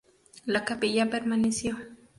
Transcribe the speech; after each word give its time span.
La 0.47 0.65
capilla 0.65 1.07
permaneció. 1.11 1.77